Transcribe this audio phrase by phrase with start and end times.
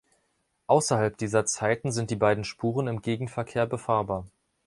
[0.65, 4.25] Außerhalb dieser Zeiten sind die beiden Spuren im Gegenverkehr befahrbar.